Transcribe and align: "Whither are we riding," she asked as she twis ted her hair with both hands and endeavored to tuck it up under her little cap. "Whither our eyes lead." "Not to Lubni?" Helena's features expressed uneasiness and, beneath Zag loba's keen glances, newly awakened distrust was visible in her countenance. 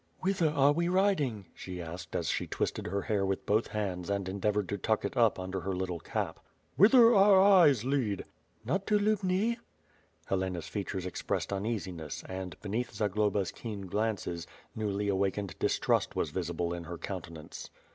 "Whither 0.21 0.49
are 0.49 0.71
we 0.71 0.87
riding," 0.87 1.45
she 1.53 1.79
asked 1.79 2.15
as 2.15 2.27
she 2.27 2.47
twis 2.47 2.71
ted 2.73 2.87
her 2.87 3.03
hair 3.03 3.23
with 3.23 3.45
both 3.45 3.67
hands 3.67 4.09
and 4.09 4.27
endeavored 4.27 4.67
to 4.69 4.77
tuck 4.79 5.05
it 5.05 5.15
up 5.15 5.37
under 5.37 5.59
her 5.59 5.75
little 5.75 5.99
cap. 5.99 6.39
"Whither 6.75 7.13
our 7.13 7.39
eyes 7.39 7.85
lead." 7.85 8.25
"Not 8.65 8.87
to 8.87 8.97
Lubni?" 8.97 9.59
Helena's 10.25 10.67
features 10.67 11.05
expressed 11.05 11.53
uneasiness 11.53 12.23
and, 12.27 12.59
beneath 12.61 12.91
Zag 12.95 13.11
loba's 13.13 13.51
keen 13.51 13.85
glances, 13.85 14.47
newly 14.75 15.07
awakened 15.07 15.53
distrust 15.59 16.15
was 16.15 16.31
visible 16.31 16.73
in 16.73 16.85
her 16.85 16.97
countenance. 16.97 17.69